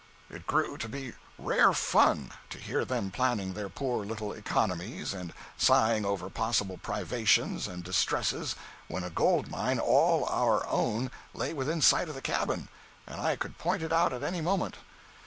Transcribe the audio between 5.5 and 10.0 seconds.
sighing over possible privations and distresses when a gold mine,